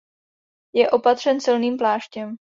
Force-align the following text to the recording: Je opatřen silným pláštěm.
Je 0.75 0.89
opatřen 0.91 1.41
silným 1.41 1.77
pláštěm. 1.77 2.35